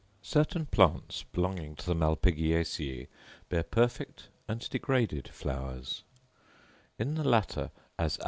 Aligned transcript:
Certain 0.23 0.65
plants, 0.65 1.25
belonging 1.31 1.75
to 1.75 1.85
the 1.85 1.93
Malpighiaceæ, 1.93 3.07
bear 3.49 3.61
perfect 3.61 4.29
and 4.47 4.67
degraded 4.71 5.27
flowers; 5.27 6.03
in 6.97 7.13
the 7.13 7.23
latter, 7.23 7.69
as 7.99 8.17
A. 8.17 8.19